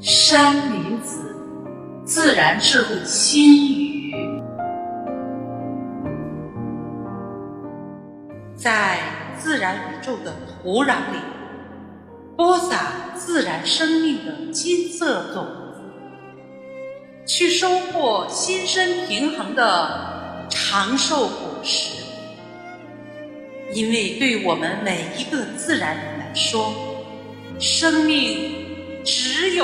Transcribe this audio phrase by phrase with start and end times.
[0.00, 1.34] 山林子，
[2.04, 4.42] 自然智慧心语，
[8.54, 8.98] 在
[9.38, 11.18] 自然宇宙的土壤里，
[12.36, 15.80] 播撒自然生命的金色种子，
[17.24, 22.02] 去收获心身平衡的长寿果实。
[23.72, 26.70] 因为对我们每一个自然人来说，
[27.58, 28.66] 生命。
[29.08, 29.55] 只有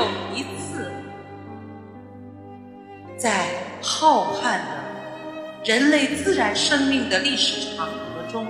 [3.22, 3.46] 在
[3.80, 7.92] 浩瀚的人类自然生命的历史长河
[8.28, 8.44] 中，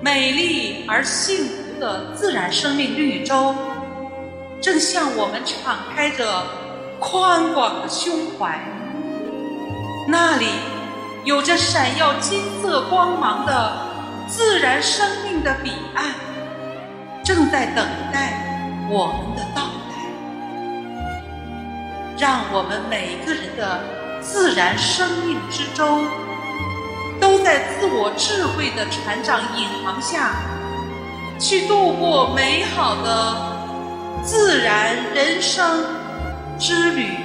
[0.00, 3.52] 美丽而幸福的自然生命绿洲，
[4.60, 6.46] 正向我们敞开着
[7.00, 8.60] 宽广的胸怀。
[10.06, 10.46] 那里
[11.24, 13.72] 有着闪耀金色光芒的
[14.28, 16.14] 自然生命的彼岸，
[17.24, 18.38] 正在等待。
[18.88, 19.61] 我们的到，
[22.22, 23.80] 让我们每个人的
[24.20, 26.06] 自然生命之中，
[27.20, 30.30] 都在自我智慧的船长引航下，
[31.36, 35.84] 去度过美好的自然人生
[36.60, 37.16] 之旅。